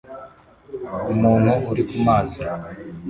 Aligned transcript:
Umuntu 1.13 1.51
uri 1.71 1.83
kumazi 1.89 2.41